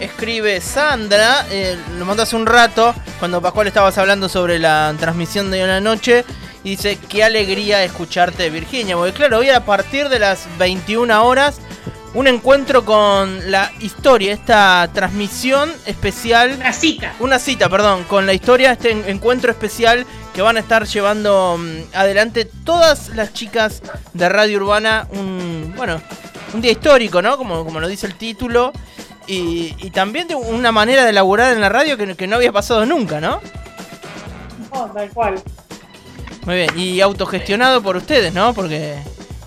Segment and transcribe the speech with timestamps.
[0.00, 5.50] escribe Sandra, eh, lo mandó hace un rato, cuando Pascual estabas hablando sobre la transmisión
[5.50, 6.24] de la noche,
[6.62, 11.60] y dice, qué alegría escucharte Virginia, porque claro, hoy a partir de las 21 horas,
[12.14, 16.54] un encuentro con la historia, esta transmisión especial.
[16.54, 17.14] Una cita.
[17.18, 21.94] Una cita, perdón, con la historia, este encuentro especial que van a estar llevando mm,
[21.94, 23.82] adelante todas las chicas
[24.12, 26.00] de Radio Urbana, un, bueno,
[26.54, 27.36] un día histórico, ¿no?
[27.36, 28.72] Como, como lo dice el título.
[29.26, 33.20] Y, también de una manera de laburar en la radio que, no había pasado nunca,
[33.20, 33.40] ¿no?
[34.70, 35.42] Oh, tal cual.
[36.46, 38.52] Muy bien, y autogestionado por ustedes, ¿no?
[38.52, 38.98] Porque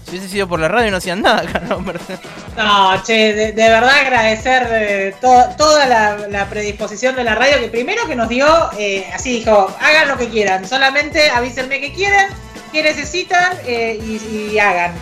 [0.05, 1.83] si hubiese sido por la radio no hacían nada, ¿no?
[2.57, 8.15] No, che, de, verdad agradecer eh, toda la, predisposición de la radio, que primero que
[8.15, 8.47] nos dio,
[8.79, 12.29] eh, así dijo, hagan lo que quieran, solamente avísenme que quieren,
[12.71, 14.93] que necesitan eh, y, hagan.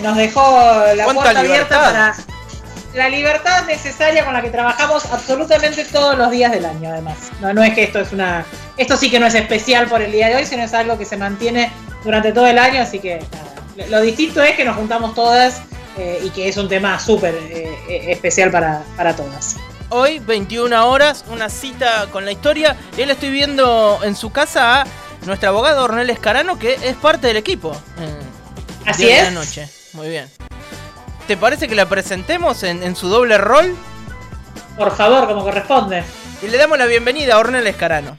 [0.00, 2.14] nos dejó la puerta abierta para
[2.94, 7.16] la libertad necesaria con la que trabajamos absolutamente todos los días del año, además.
[7.40, 8.44] No, no es que esto es una.
[8.76, 11.04] Esto sí que no es especial por el día de hoy, sino es algo que
[11.04, 11.72] se mantiene
[12.04, 13.88] durante todo el año, así que nada.
[13.88, 15.62] Lo distinto es que nos juntamos todas
[15.96, 18.82] eh, y que es un tema súper eh, eh, especial para,
[19.16, 19.56] todas.
[19.88, 22.76] Hoy, 21 horas, una cita con la historia.
[22.96, 24.86] Él estoy viendo en su casa a
[25.24, 27.76] nuestra abogada Ornel Escarano, que es parte del equipo.
[28.86, 29.24] Así es.
[29.24, 29.68] De noche.
[29.92, 30.41] Muy bien.
[31.26, 33.76] ¿Te parece que la presentemos en, su doble rol?
[34.76, 36.02] Por favor, como corresponde.
[36.42, 38.18] Y le damos la bienvenida a Ornel Escarano.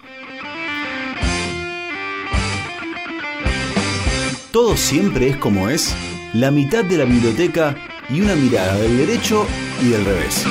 [4.52, 5.94] Todo siempre es como es,
[6.34, 7.76] la mitad de la biblioteca
[8.10, 9.46] y una mirada del derecho
[9.82, 10.46] y del revés.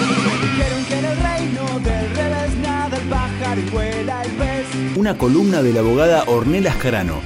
[4.97, 7.21] Una columna de la abogada Ornella Escarano,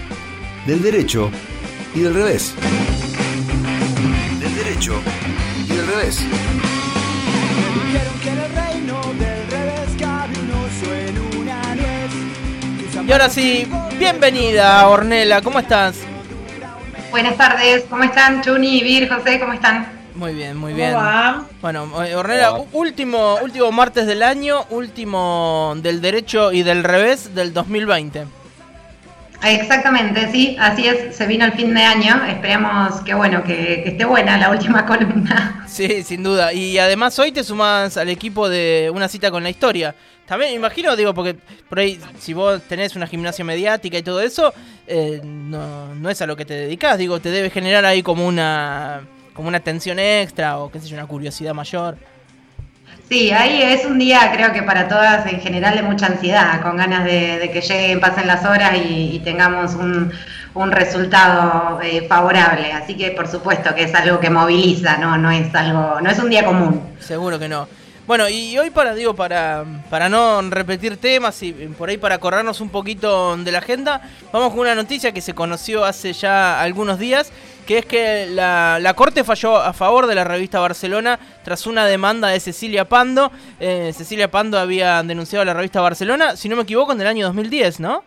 [0.66, 1.30] del derecho
[1.94, 2.54] y del revés.
[4.76, 5.00] Derecho
[5.64, 6.20] y del revés.
[13.06, 13.66] Y ahora sí,
[13.98, 15.96] bienvenida Ornella, ¿cómo estás?
[17.10, 19.40] Buenas tardes, ¿cómo están Chuni, Vir, José?
[19.40, 19.86] ¿Cómo están?
[20.14, 20.94] Muy bien, muy bien.
[21.62, 27.54] Bueno, eh, Ornella, último, último martes del año, último del derecho y del revés del
[27.54, 28.26] 2020.
[29.46, 34.04] Exactamente, sí, así es, se vino el fin de año, esperemos que bueno, que, esté
[34.04, 35.64] buena la última columna.
[35.68, 39.50] Sí, sin duda, y además hoy te sumas al equipo de una cita con la
[39.50, 39.94] historia.
[40.26, 41.36] También imagino, digo, porque
[41.68, 44.52] por ahí si vos tenés una gimnasia mediática y todo eso,
[44.88, 48.26] eh, no, no es a lo que te dedicas, digo, te debe generar ahí como
[48.26, 49.02] una,
[49.32, 51.96] como una tensión extra o qué sé yo, una curiosidad mayor.
[53.08, 56.76] Sí, ahí es un día creo que para todas en general de mucha ansiedad, con
[56.76, 60.12] ganas de, que lleguen, pasen las horas y, tengamos un,
[60.72, 62.72] resultado eh, favorable.
[62.72, 66.18] Así que por supuesto que es algo que moviliza, no, no es algo, no es
[66.18, 66.82] un día común.
[66.98, 67.68] Seguro que no.
[68.06, 72.60] Bueno, y hoy para, digo, para, para no repetir temas y por ahí para corrernos
[72.60, 74.00] un poquito de la agenda,
[74.32, 77.32] vamos con una noticia que se conoció hace ya algunos días,
[77.66, 81.84] que es que la, la Corte falló a favor de la revista Barcelona tras una
[81.84, 83.32] demanda de Cecilia Pando.
[83.58, 87.08] Eh, Cecilia Pando había denunciado a la revista Barcelona, si no me equivoco, en el
[87.08, 88.04] año 2010, ¿no?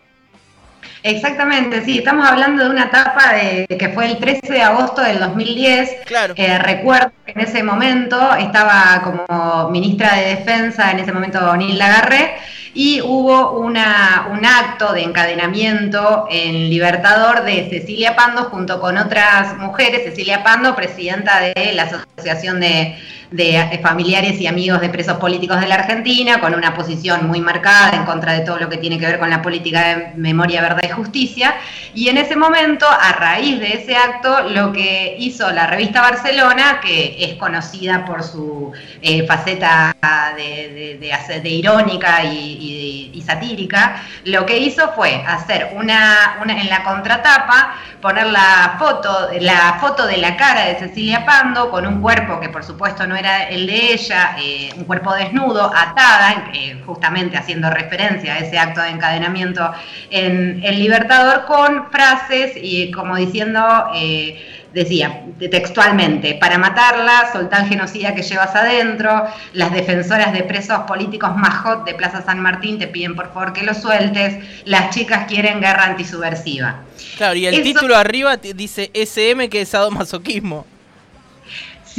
[1.04, 5.20] Exactamente, sí, estamos hablando de una etapa de, que fue el 13 de agosto del
[5.20, 6.06] 2010.
[6.06, 6.34] Claro.
[6.36, 11.78] Eh, recuerdo que en ese momento estaba como ministra de Defensa, en ese momento Nil
[11.78, 12.36] Lagarre,
[12.74, 19.58] y hubo una, un acto de encadenamiento en Libertador de Cecilia Pando junto con otras
[19.58, 22.96] mujeres, Cecilia Pando, presidenta de la Asociación de
[23.32, 27.96] de familiares y amigos de presos políticos de la Argentina, con una posición muy marcada
[27.96, 30.89] en contra de todo lo que tiene que ver con la política de memoria, verdad
[30.96, 31.56] justicia.
[31.94, 36.80] Y en ese momento, a raíz de ese acto, lo que hizo la revista Barcelona,
[36.82, 39.96] que es conocida por su eh, faceta
[40.36, 48.76] de, irónica y, satírica, lo que hizo fue hacer una, en la contratapa, poner la
[48.80, 53.06] foto, la foto de la cara de Cecilia Pando con un cuerpo que por supuesto
[53.06, 58.38] no era el de ella, eh, un cuerpo desnudo, atada, eh, justamente haciendo referencia a
[58.40, 59.72] ese acto de encadenamiento
[60.10, 63.62] en El Libertador, con frases y como diciendo...
[63.96, 70.80] Eh, decía textualmente, para matarla, soltá el genocida que llevas adentro, las defensoras de presos
[70.82, 74.94] políticos más hot de Plaza San Martín te piden por favor que lo sueltes, las
[74.94, 76.84] chicas quieren guerra antisubversiva.
[77.18, 80.66] Claro, y el título arriba dice SM que es sadomasoquismo.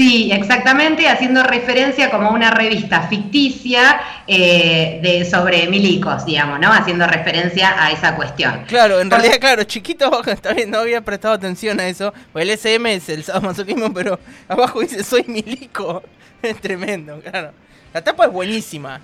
[0.00, 6.72] Sí, exactamente, haciendo referencia como una revista ficticia eh, de, sobre milicos, digamos, ¿no?
[6.72, 8.64] Haciendo referencia a esa cuestión.
[8.66, 10.10] Claro, en realidad, claro, chiquito
[10.40, 12.14] también no había prestado atención a eso.
[12.32, 14.18] Pues el SM es el sadomasoquismo, pero
[14.48, 16.02] abajo dice soy milico.
[16.42, 17.52] Es tremendo, claro.
[17.92, 19.02] La tapa es buenísima.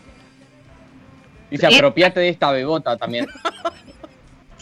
[1.50, 3.26] Dice, apropiate de esta bebota también.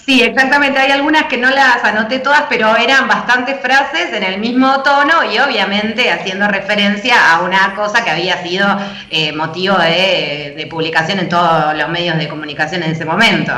[0.04, 0.78] Sí, exactamente.
[0.78, 5.24] Hay algunas que no las anoté todas, pero eran bastantes frases en el mismo tono
[5.24, 8.66] y obviamente haciendo referencia a una cosa que había sido
[9.10, 13.52] eh, motivo de, publicación en todos los medios de comunicación en ese momento.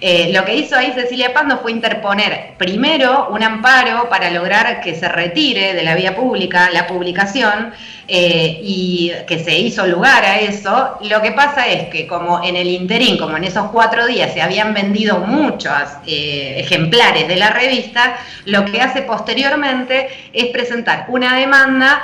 [0.00, 4.94] Eh, lo que hizo ahí Cecilia Pando fue interponer primero un amparo para lograr que
[4.94, 7.72] se retire de la vía pública la publicación
[8.08, 10.98] eh, y que se hizo lugar a eso.
[11.00, 14.42] Lo que pasa es que como en el interín, como en esos cuatro días se
[14.42, 15.72] habían vendido muchos
[16.06, 22.02] eh, ejemplares de la revista, lo que hace posteriormente es presentar una demanda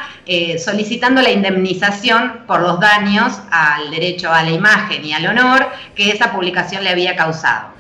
[0.56, 6.11] solicitando la indemnización por los daños al derecho a la imagen y al honor que
[6.11, 7.73] esa publicación le había causado.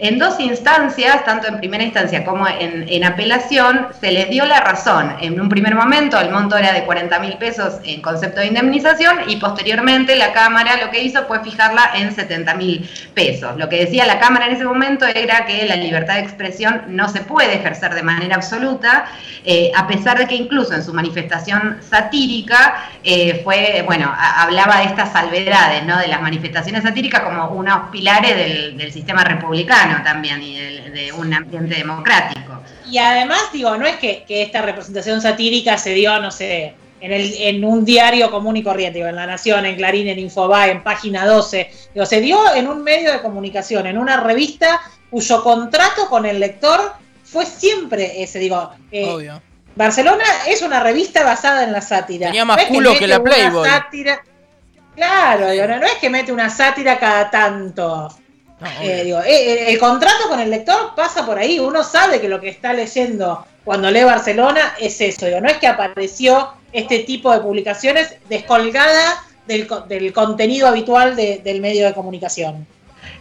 [0.00, 5.16] En dos instancias, tanto en primera instancia como en, apelación, se les dio la razón.
[5.20, 9.18] En un primer momento el monto era de 40 mil pesos en concepto de indemnización
[9.26, 13.56] y posteriormente la Cámara lo que hizo fue fijarla en 70 mil pesos.
[13.56, 17.08] Lo que decía la Cámara en ese momento era que la libertad de expresión no
[17.08, 19.06] se puede ejercer de manera absoluta,
[19.44, 24.84] eh, a pesar de que incluso en su manifestación satírica eh, fue, bueno, hablaba de
[24.84, 25.98] estas salvedades, ¿no?
[25.98, 31.76] de las manifestaciones satíricas como unos pilares del sistema republicano también y de, un ambiente
[31.76, 32.62] democrático.
[32.90, 37.34] Y además, digo, no es que, esta representación satírica se dio, no sé, en, el,
[37.34, 41.26] en un diario común y corriente, en La Nación, en Clarín, en Infobae, en Página
[41.26, 44.80] 12, digo, se dio en un medio de comunicación, en una revista
[45.10, 46.92] cuyo contrato con el lector
[47.24, 49.30] fue siempre ese, digo, eh,
[49.76, 52.26] Barcelona es una revista basada en la sátira.
[52.26, 53.68] Tenía más culo que, la Playboy.
[54.96, 58.08] Claro, no, es que mete una sátira cada tanto.
[58.82, 62.28] Eh, digo, eh, eh, el contrato con el lector pasa por ahí, uno sabe que
[62.28, 67.00] lo que está leyendo cuando lee Barcelona es eso, digo, no es que apareció este
[67.00, 72.66] tipo de publicaciones descolgada del, del contenido habitual del medio de comunicación.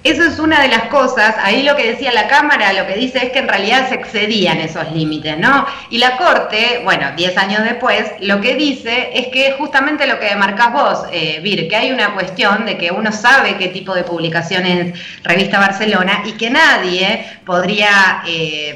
[0.03, 3.25] Eso es una de las cosas, ahí lo que decía la Cámara, lo que dice
[3.25, 5.65] es que en realidad se excedían esos límites, ¿no?
[5.89, 10.27] Y la Corte, bueno, 10 años después, lo que dice es que justamente lo que
[10.27, 14.03] demarcás vos, eh, Vir, que hay una cuestión de que uno sabe qué tipo de
[14.03, 18.23] publicaciones revista Barcelona y que nadie podría...
[18.27, 18.75] Eh,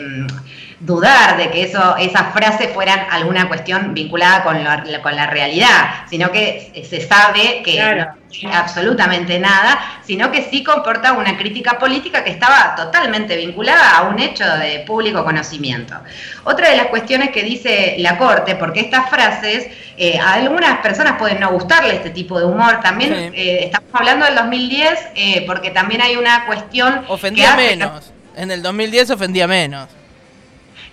[0.81, 4.57] dudar de que eso, esas frases fueran alguna cuestión vinculada con,
[5.01, 11.13] con la realidad, sino que se sabe que no absolutamente nada, sino que sí comporta
[11.13, 15.95] una crítica política que estaba totalmente vinculada a un hecho de público conocimiento.
[16.43, 19.67] Otra de las cuestiones que dice la Corte, porque estas frases,
[19.97, 24.25] eh, a algunas personas pueden no gustarle este tipo de humor, también eh, estamos hablando
[24.25, 27.05] del 2010, eh, porque también hay una cuestión...
[27.07, 29.87] Ofendía menos, en el 2010 ofendía menos.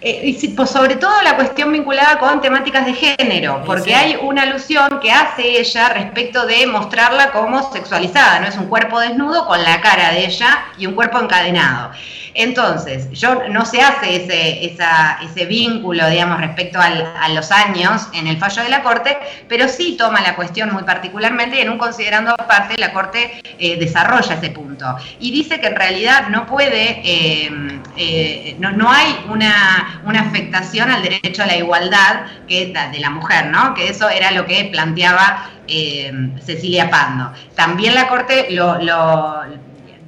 [0.01, 4.43] Eh, y pues sobre todo la cuestión vinculada con temáticas de género, porque hay una
[4.43, 9.61] alusión que hace ella respecto de mostrarla como sexualizada, no es un cuerpo desnudo con
[9.63, 11.91] la cara de ella y un cuerpo encadenado.
[12.35, 18.37] Entonces, yo no se hace ese, ese vínculo, digamos, respecto a los años en el
[18.37, 19.19] fallo de la Corte,
[19.49, 23.77] pero sí toma la cuestión muy particularmente y en un considerando aparte la Corte eh,
[23.77, 24.87] desarrolla ese punto.
[25.19, 31.03] Y dice que en realidad no puede, eh, no, no hay una una, afectación al
[31.03, 33.75] derecho a la igualdad que de la mujer, ¿no?
[33.75, 36.13] Que eso era lo que planteaba eh,
[36.45, 37.33] Cecilia Pando.
[37.55, 38.79] También la Corte lo,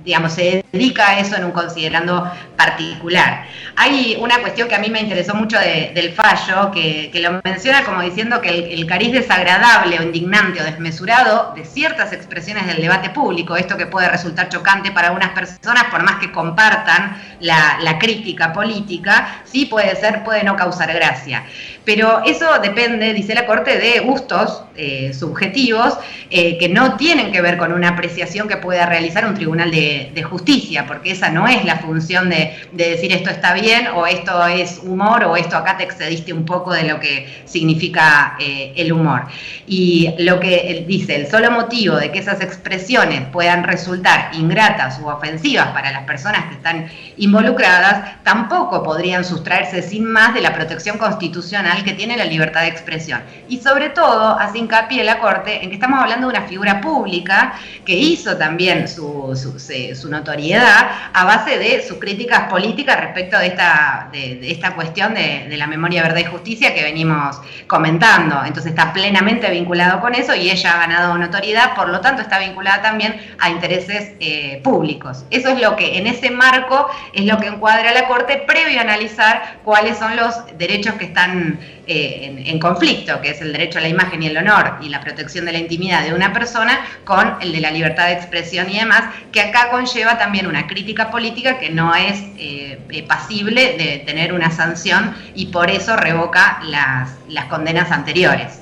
[0.04, 3.44] digamos, se dedica a eso en un considerando particular.
[3.76, 8.00] Hay una cuestión que a mí me interesó mucho del fallo, que, lo menciona como
[8.00, 13.56] diciendo que el, cariz desagradable o indignante o desmesurado de ciertas expresiones del debate público,
[13.56, 18.52] esto que puede resultar chocante para algunas personas, por más que compartan la, la crítica
[18.52, 21.44] política, sí puede ser, puede no causar gracia.
[21.84, 25.98] Pero eso depende, dice la Corte, de gustos eh, subjetivos
[26.30, 30.22] eh, que no tienen que ver con una apreciación que pueda realizar un tribunal de,
[30.22, 34.80] justicia, porque esa no es la función de, decir esto está bien o esto es
[34.82, 39.26] humor o esto acá te excediste un poco de lo que significa eh, el humor.
[39.66, 45.08] Y lo que dice, el solo motivo de que esas expresiones puedan resultar ingratas u
[45.08, 50.96] ofensivas para las personas que están involucradas, tampoco podrían sustraerse sin más de la protección
[50.96, 53.20] constitucional que tiene la libertad de expresión.
[53.48, 57.54] Y sobre todo hace hincapié la Corte en que estamos hablando de una figura pública
[57.84, 64.08] que hizo también su, su, notoriedad a base de sus críticas políticas respecto de esta,
[64.12, 68.42] de, esta cuestión de, la memoria, verdad y justicia que venimos comentando.
[68.44, 72.38] Entonces está plenamente vinculado con eso y ella ha ganado notoriedad, por lo tanto está
[72.38, 75.24] vinculada también a intereses eh, públicos.
[75.30, 78.82] Eso es lo que en ese marco es lo que encuadra la Corte previo a
[78.82, 81.58] analizar cuáles son los derechos que están
[81.92, 84.34] eh, en, conflicto, que es el derecho a la imagen y el
[84.80, 88.14] y la protección de la intimidad de una persona, con el de la libertad de
[88.14, 93.02] expresión y demás, que acá conlleva también una crítica política que no es eh, eh,
[93.06, 98.60] pasible de tener una sanción y por eso revoca las, las condenas anteriores.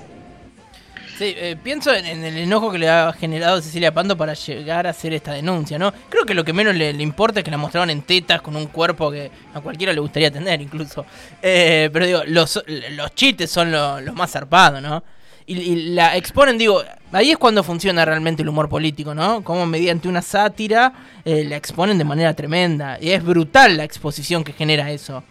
[1.19, 4.90] Sí, eh, pienso en, el enojo que le ha generado Cecilia Pando para llegar a
[4.90, 5.93] hacer esta denuncia, ¿no?
[6.09, 8.67] Creo que lo que menos le, importa es que la mostraron en tetas con un
[8.67, 11.05] cuerpo que a cualquiera le gustaría tener, incluso.
[11.43, 12.62] Eh, pero digo, los,
[12.93, 15.02] los chistes son los más zarpados, ¿no?
[15.50, 19.43] Y, la exponen, digo, ahí es cuando funciona realmente el humor político, ¿no?
[19.43, 20.93] Como mediante una sátira
[21.25, 22.99] eh, la exponen de manera tremenda.
[23.00, 25.25] Y es brutal la exposición que genera eso.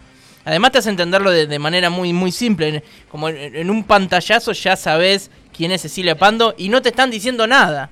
[0.44, 2.84] Además te hace entenderlo de, manera muy, muy simple.
[3.12, 7.46] Como en, un pantallazo ya sabes quién es Cecilia Pando y no te están diciendo
[7.46, 7.92] nada.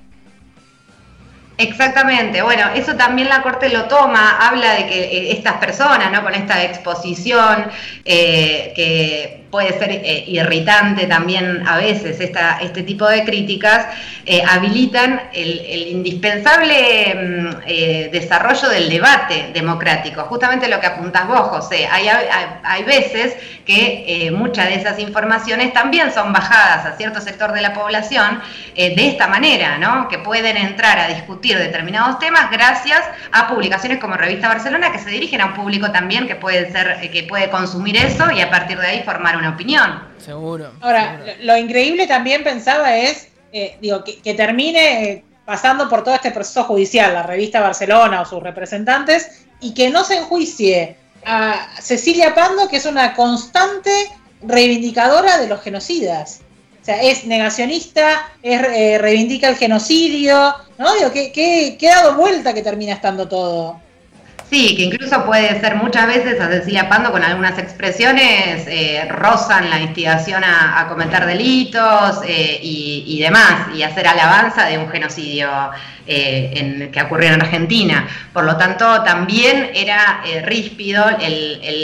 [1.58, 6.22] Exactamente, bueno, eso también la Corte lo toma, habla de que eh, estas personas, ¿no?
[6.22, 7.70] Con esta exposición,
[8.04, 13.86] eh, que puede ser eh, irritante también a veces esta, este tipo de críticas,
[14.24, 20.22] eh, habilitan el, indispensable mm, eh, desarrollo del debate democrático.
[20.22, 21.88] Justamente lo que apuntas vos, José.
[21.90, 23.34] Hay, hay, veces
[23.64, 28.40] que muchas de esas informaciones también son bajadas a cierto sector de la población
[28.76, 30.08] de esta manera, ¿no?
[30.08, 35.10] que pueden entrar a discutir determinados temas gracias a publicaciones como Revista Barcelona que se
[35.10, 38.78] dirigen a un público también que puede, ser, que puede consumir eso y a partir
[38.78, 40.02] de ahí formar una opinión.
[40.18, 40.72] Seguro.
[40.80, 46.30] Ahora, Lo, increíble también pensaba es, eh, digo, que, termine eh, pasando por todo este
[46.30, 52.34] proceso judicial, la revista Barcelona o sus representantes, y que no se enjuicie a Cecilia
[52.34, 54.10] Pando, que es una constante
[54.42, 56.40] reivindicadora de los genocidas.
[56.82, 60.94] O sea, es negacionista, es, eh, reivindica el genocidio, ¿no?
[60.94, 63.80] Digo, que, que, que ha dado vuelta que termina estando todo.
[64.48, 69.70] Sí, que incluso puede ser muchas veces a Cecilia Pando con algunas expresiones eh, rozan
[69.70, 75.50] la instigación a, cometer delitos eh, y, demás, y hacer alabanza de un genocidio
[76.06, 78.08] eh, en, que ocurrió en Argentina.
[78.32, 81.04] Por lo tanto, también era ríspido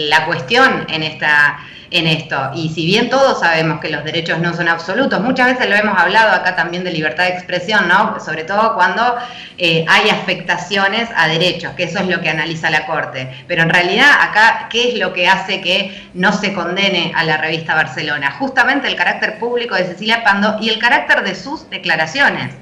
[0.08, 1.58] la cuestión en esta
[1.92, 2.50] en esto.
[2.54, 5.96] Y si bien todos sabemos que los derechos no son absolutos, muchas veces lo hemos
[5.98, 8.18] hablado acá también de libertad de expresión, ¿no?
[8.18, 9.16] Sobre todo cuando
[9.58, 13.30] eh, hay afectaciones a derechos, que eso es lo que analiza la Corte.
[13.46, 17.36] Pero en realidad acá, ¿qué es lo que hace que no se condene a la
[17.36, 18.32] revista Barcelona?
[18.32, 22.54] Justamente el carácter público de Cecilia Pando y el carácter de sus declaraciones.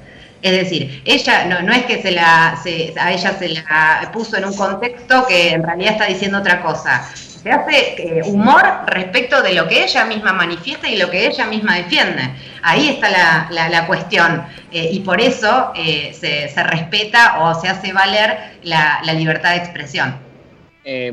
[0.43, 2.59] Es decir, ella no, no es que se la,
[2.99, 7.11] a ella se la puso en un contexto que en realidad está diciendo otra cosa
[7.43, 11.47] se hace eh, humor respecto de lo que ella misma manifiesta y lo que ella
[11.47, 12.23] misma defiende.
[12.63, 13.09] Ahí está
[13.51, 19.53] la, cuestión eh, y por eso eh, se, respeta o se hace valer la, libertad
[19.53, 20.17] de expresión.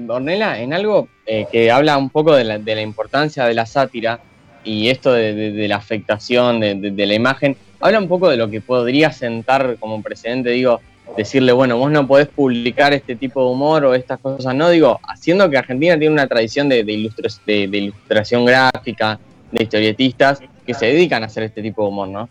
[0.07, 1.07] Ornella, en algo
[1.51, 4.19] que habla un poco de la, importancia de la sátira
[4.63, 9.11] y esto de, la afectación de, la imagen, habla un poco de lo que podría
[9.11, 10.81] sentar como precedente, digo,
[11.15, 14.99] decirle, bueno, vos no podés publicar este tipo de humor o estas cosas, no digo,
[15.03, 19.19] haciendo que Argentina tiene una tradición de, de, ilustración gráfica,
[19.51, 22.29] de historietistas que se dedican a hacer este tipo de humor, ¿no?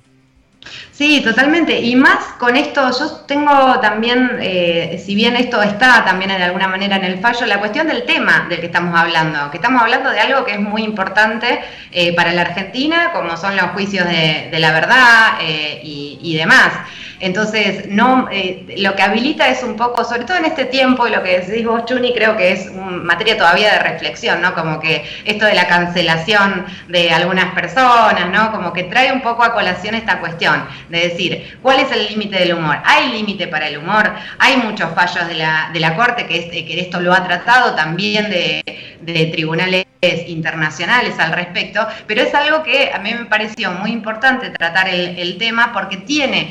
[0.93, 1.79] Sí, totalmente.
[1.79, 6.69] Y más con esto, yo tengo también, eh, si bien esto está también de alguna
[6.69, 10.11] manera en el fallo, la cuestión del tema del que estamos hablando, que estamos hablando
[10.11, 11.61] de algo que es muy importante
[11.93, 16.73] eh, para la Argentina, como son los juicios de, la verdad eh, y demás.
[17.21, 21.23] Entonces, no, eh, lo que habilita es un poco, sobre todo en este tiempo, lo
[21.23, 24.55] que decís vos, Chuni, creo que es materia todavía de reflexión, ¿no?
[24.55, 28.53] Como que esto de la cancelación de algunas personas, ¿no?
[28.53, 32.39] Como que trae un poco a colación esta cuestión de decir, ¿cuál es el límite
[32.39, 32.79] del humor?
[32.85, 34.13] ¿Hay límite para el humor?
[34.39, 38.29] Hay muchos fallos de la, de la Corte que, que esto lo ha tratado también
[38.29, 38.63] de,
[39.01, 39.87] de tribunales
[40.27, 45.17] internacionales al respecto, pero es algo que a mí me pareció muy importante tratar el,
[45.39, 46.51] tema porque tiene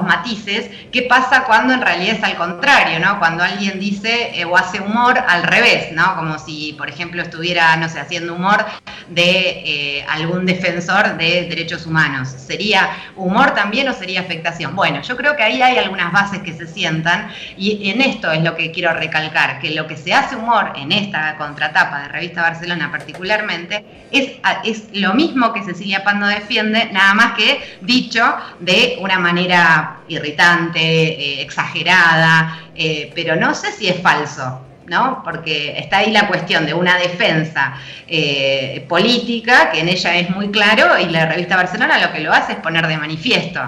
[0.00, 0.70] matices.
[0.90, 3.18] ¿Qué pasa cuando en realidad es al contrario, ¿no?
[3.18, 6.16] Cuando alguien dice eh, o hace humor al revés, ¿no?
[6.16, 8.64] Como si, por ejemplo, estuviera, no sé, haciendo humor
[9.08, 12.28] de eh, algún defensor de derechos humanos.
[12.28, 14.74] ¿Sería humor también o sería afectación?
[14.76, 18.42] Bueno, yo creo que ahí hay algunas bases que se sientan y en esto es
[18.42, 22.42] lo que quiero recalcar, que lo que se hace humor en esta contratapa de Revista
[22.42, 24.32] Barcelona particularmente, es,
[24.64, 30.80] es lo mismo que Cecilia Pando defiende, nada más que dicho de una manera irritante,
[30.80, 34.60] eh, exagerada, eh, pero no sé si es falso.
[34.92, 35.22] ¿No?
[35.24, 40.50] Porque está ahí la cuestión de una defensa eh, política, que en ella es muy
[40.50, 43.60] claro, y la revista Barcelona lo que lo hace es poner de manifiesto.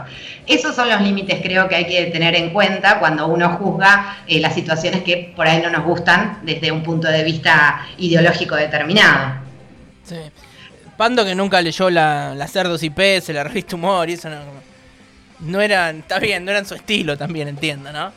[0.46, 4.38] Esos son los límites, creo que hay que tener en cuenta cuando uno juzga eh,
[4.38, 9.36] las situaciones que por ahí no nos gustan desde un punto de vista ideológico determinado.
[10.04, 10.16] Sí.
[10.98, 14.42] Pando que nunca leyó la, Cerdos y Peces, la revista Humor, y eso no,
[15.40, 18.12] no eran, está bien, no eran su estilo también, entiendo, ¿no?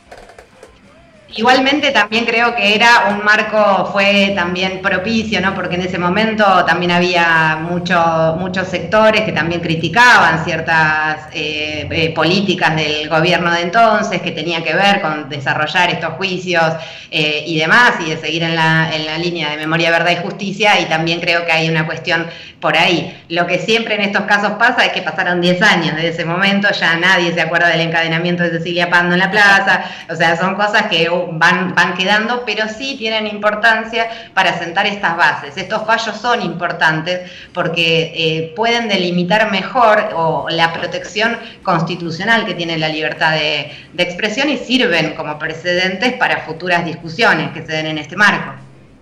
[1.36, 5.54] Igualmente también creo que era un marco, fue también propicio, ¿no?
[5.54, 12.14] Porque en ese momento también había mucho, muchos sectores que también criticaban ciertas eh, eh,
[12.14, 16.64] políticas del gobierno de entonces que tenían que ver con desarrollar estos juicios
[17.10, 20.16] eh, y demás, y de seguir en la, en la línea de memoria, verdad y
[20.16, 22.26] justicia, y también creo que hay una cuestión
[22.60, 23.16] por ahí.
[23.28, 26.68] Lo que siempre en estos casos pasa es que pasaron 10 años desde ese momento,
[26.72, 30.54] ya nadie se acuerda del encadenamiento de Cecilia Pando en la plaza, o sea, son
[30.54, 35.56] cosas que van, van quedando, pero sí tienen importancia para sentar estas bases.
[35.56, 40.10] Estos fallos son importantes porque eh, pueden delimitar mejor
[40.50, 46.44] la protección constitucional que tiene la libertad de, de expresión y sirven como precedentes para
[46.44, 48.54] futuras discusiones que se den en este marco.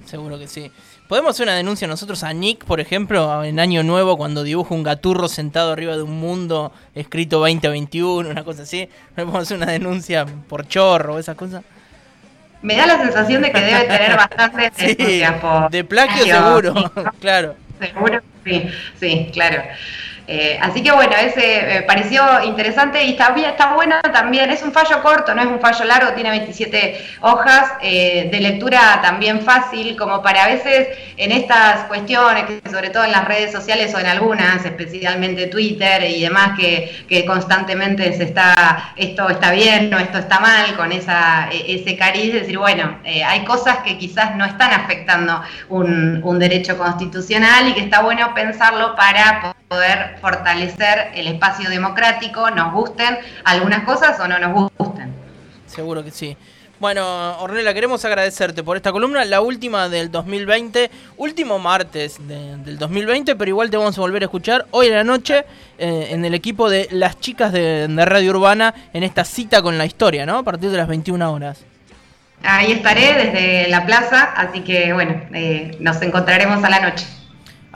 [0.05, 0.71] Seguro que sí.
[1.09, 4.83] ¿Podemos hacer una denuncia nosotros a Nick, por ejemplo, en Año Nuevo, cuando dibuja un
[4.83, 8.89] gaturro sentado arriba de un mundo escrito 2021, una cosa así?
[9.15, 11.63] ¿Podemos hacer una denuncia por chorro o esas cosas?
[12.67, 15.23] Me da la sensación de que debe tener bastante Sí,
[15.71, 17.55] de plagio seguro, claro.
[17.81, 18.69] Seguro, sí,
[18.99, 19.63] sí, claro.
[20.29, 24.51] Eh, así que bueno, ese eh, pareció interesante y está, está bueno también.
[24.51, 29.01] Es un fallo corto, no es un fallo largo, tiene 27 hojas, eh, de lectura
[29.03, 33.95] también fácil, como para a veces en estas cuestiones, sobre todo en las redes sociales
[33.95, 39.93] o en algunas, especialmente Twitter y demás, que, que constantemente se está, esto está bien
[39.95, 43.97] o esto está mal, con esa, e- ese cariz, de decir, bueno, hay cosas que
[43.97, 50.17] quizás no están afectando un, un derecho constitucional y que está bueno pensarlo para poder
[50.21, 55.13] fortalecer el espacio democrático, nos gusten algunas cosas o no nos gusten.
[55.67, 56.37] Seguro que sí.
[56.79, 62.79] Bueno, Ornella, queremos agradecerte por esta columna, la última del 2020, último martes de- del
[62.79, 65.45] 2020, pero igual te vamos a volver a escuchar hoy en la noche
[65.79, 69.79] eh, en el equipo de las chicas de, de Radio Urbana en esta cita con
[69.79, 70.37] la historia, ¿no?
[70.39, 71.65] A partir de las 21 horas.
[72.43, 77.07] Ahí estaré desde la plaza, así que bueno, eh, nos encontraremos a la noche.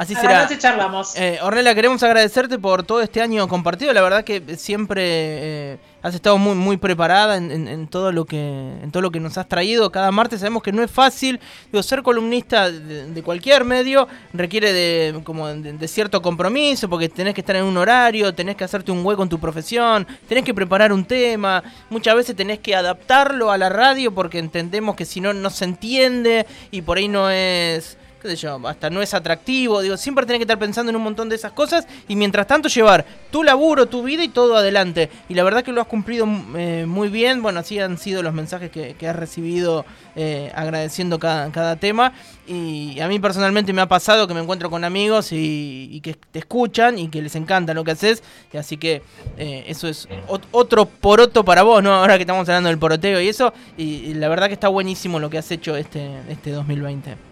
[0.01, 0.43] Así A la será.
[0.45, 1.15] noche charlamos.
[1.15, 3.93] Eh, Ornella, queremos agradecerte por todo este año compartido.
[3.93, 8.25] La verdad que siempre eh, has estado muy muy preparada en, en- en todo lo
[8.25, 9.93] que en todo lo que nos has traído.
[9.93, 11.39] Cada martes sabemos que no es fácil.
[11.71, 17.11] Digo, ser columnista de, de cualquier medio requiere de como de, de cierto compromiso porque
[17.11, 20.45] tenés que estar en un horario, tenés que hacerte un hueco en tu profesión, tenés
[20.45, 21.63] que preparar un tema.
[21.91, 25.67] Muchas veces tenés que adaptarlo a la radio porque entendemos que si no no se
[25.67, 30.27] entiende y por ahí no es qué sé yo, hasta no es atractivo, digo, siempre
[30.27, 33.43] tenés que estar pensando en un montón de esas cosas y mientras tanto llevar tu
[33.43, 35.09] laburo, tu vida y todo adelante.
[35.29, 38.35] Y la verdad que lo has cumplido eh, muy bien, bueno, así han sido los
[38.35, 39.85] mensajes que, has recibido
[40.17, 42.13] eh, agradeciendo cada, cada tema.
[42.47, 46.41] Y a mí personalmente me ha pasado que me encuentro con amigos y, que te
[46.41, 48.23] escuchan y que les encanta lo que haces.
[48.53, 49.03] Y así que
[49.39, 51.95] eh, eso es ot- otro poroto para vos, ¿no?
[51.95, 53.53] Ahora que estamos hablando del poroteo y eso.
[53.77, 57.30] Y, y la verdad que está buenísimo lo que has hecho este, este 2020.